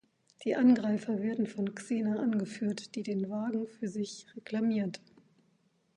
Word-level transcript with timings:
Die 0.43 0.55
Angreifer 0.55 1.19
werden 1.21 1.45
von 1.45 1.75
Xena 1.75 2.15
angeführt, 2.19 2.95
die 2.95 3.03
den 3.03 3.29
Wagen 3.29 3.67
für 3.67 3.87
sich 3.87 4.25
reklamiert. 4.35 4.99